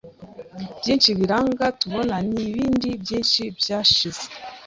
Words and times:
byinshi 0.79 1.09
biranga 1.19 1.65
tubona 1.79 2.15
nibindi 2.31 2.89
byinshi 3.03 3.41
byashize 3.57 4.25